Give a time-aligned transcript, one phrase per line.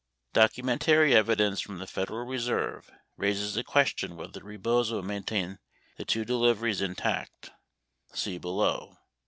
[0.33, 5.59] Documentary evidence from the Federal Reserve raises a ques tion whether Rebozo maintained
[5.97, 7.51] the two deliveries intact
[8.11, 8.97] (see below).